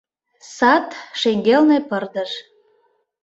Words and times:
Сад, 0.55 0.87
шеҥгелне 1.19 1.77
пырдыж. 1.89 2.31